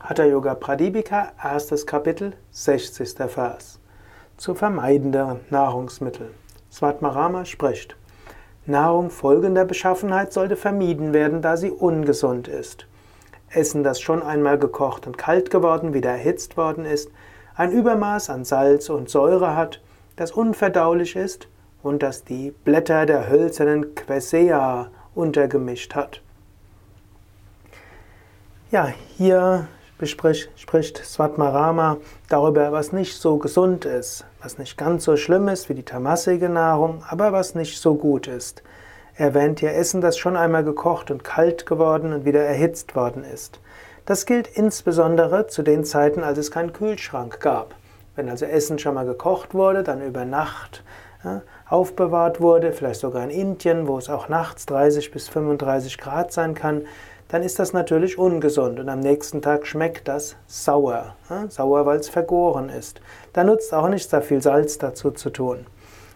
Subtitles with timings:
[0.00, 3.16] Hatha Yoga Pradipika, erstes Kapitel, 60.
[3.28, 3.80] Vers.
[4.36, 6.30] Zu vermeidende Nahrungsmittel.
[6.70, 7.96] Svatmarama spricht:
[8.64, 12.86] Nahrung folgender Beschaffenheit sollte vermieden werden, da sie ungesund ist.
[13.50, 17.10] Essen, das schon einmal gekocht und kalt geworden, wieder erhitzt worden ist,
[17.56, 19.82] ein Übermaß an Salz und Säure hat,
[20.14, 21.48] das unverdaulich ist
[21.82, 26.22] und das die Blätter der hölzernen Quasea untergemischt hat.
[28.70, 29.66] Ja, hier
[29.98, 31.98] bespricht, spricht Svatmarama
[32.28, 36.48] darüber, was nicht so gesund ist, was nicht ganz so schlimm ist wie die tamasige
[36.48, 38.62] Nahrung, aber was nicht so gut ist.
[39.16, 43.24] Er erwähnt hier Essen, das schon einmal gekocht und kalt geworden und wieder erhitzt worden
[43.24, 43.60] ist.
[44.06, 47.74] Das gilt insbesondere zu den Zeiten, als es keinen Kühlschrank gab.
[48.14, 50.82] Wenn also Essen schon mal gekocht wurde, dann über Nacht
[51.24, 56.32] ja, aufbewahrt wurde, vielleicht sogar in Indien, wo es auch nachts 30 bis 35 Grad
[56.32, 56.82] sein kann,
[57.28, 61.14] dann ist das natürlich ungesund und am nächsten Tag schmeckt das sauer.
[61.48, 63.00] Sauer, weil es vergoren ist.
[63.32, 65.66] Da nutzt auch nicht sehr viel Salz dazu zu tun.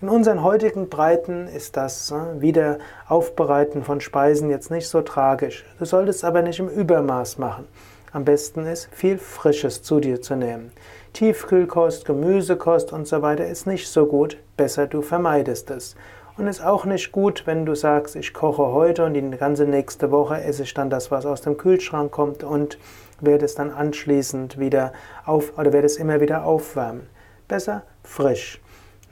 [0.00, 5.64] In unseren heutigen Breiten ist das Wiederaufbereiten von Speisen jetzt nicht so tragisch.
[5.78, 7.66] Du solltest aber nicht im Übermaß machen.
[8.12, 10.72] Am besten ist, viel Frisches zu dir zu nehmen.
[11.14, 14.36] Tiefkühlkost, Gemüsekost und so weiter ist nicht so gut.
[14.56, 15.96] Besser du vermeidest es.
[16.36, 20.10] Und ist auch nicht gut, wenn du sagst, ich koche heute und die ganze nächste
[20.10, 22.76] Woche esse ich dann das, was aus dem Kühlschrank kommt und
[23.20, 24.92] werde es dann anschließend wieder
[25.24, 27.06] auf oder werde es immer wieder aufwärmen.
[27.46, 28.60] Besser frisch.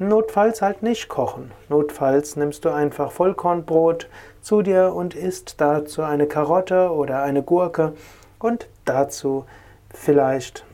[0.00, 1.52] Notfalls halt nicht kochen.
[1.68, 4.08] Notfalls nimmst du einfach Vollkornbrot
[4.40, 7.92] zu dir und isst dazu eine Karotte oder eine Gurke
[8.40, 9.44] und dazu
[9.94, 10.64] vielleicht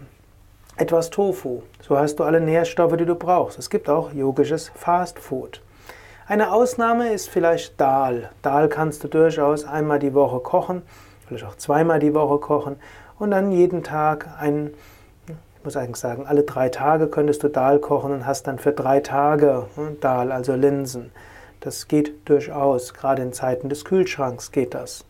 [0.78, 1.60] etwas Tofu.
[1.82, 3.58] So hast du alle Nährstoffe, die du brauchst.
[3.58, 5.60] Es gibt auch yogisches Fast Food.
[6.28, 8.28] Eine Ausnahme ist vielleicht Dal.
[8.42, 10.82] Dal kannst du durchaus einmal die Woche kochen,
[11.26, 12.76] vielleicht auch zweimal die Woche kochen
[13.18, 14.74] und dann jeden Tag ein,
[15.26, 18.72] ich muss eigentlich sagen, alle drei Tage könntest du Dal kochen und hast dann für
[18.72, 21.12] drei Tage hm, Dal, also Linsen.
[21.60, 25.06] Das geht durchaus, gerade in Zeiten des Kühlschranks geht das.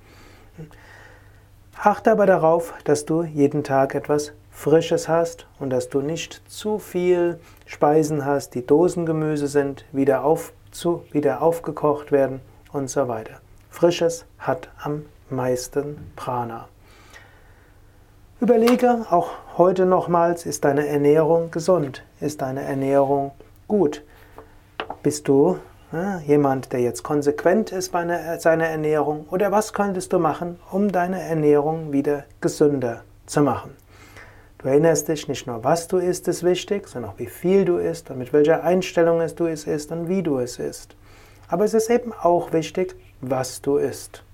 [1.83, 6.81] Achte aber darauf, dass du jeden Tag etwas Frisches hast und dass du nicht zu
[6.81, 12.41] viel Speisen hast, die Dosengemüse sind, wieder auf zu wieder aufgekocht werden
[12.73, 13.35] und so weiter.
[13.71, 16.67] Frisches hat am meisten Prana.
[18.41, 22.03] Überlege auch heute nochmals, ist deine Ernährung gesund?
[22.21, 23.31] Ist deine Ernährung
[23.69, 24.03] gut?
[25.05, 25.61] Bist du
[25.93, 29.27] ja, jemand, der jetzt konsequent ist bei einer, seiner Ernährung?
[29.31, 33.77] Oder was könntest du machen, um deine Ernährung wieder gesünder zu machen?
[34.59, 37.77] Du erinnerst dich, nicht nur was du isst, ist wichtig, sondern auch wie viel du
[37.77, 40.97] isst und mit welcher Einstellung du es isst und wie du es isst.
[41.47, 44.25] Aber es ist eben auch wichtig, was du isst.